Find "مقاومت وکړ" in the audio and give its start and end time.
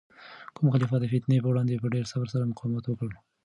2.51-3.09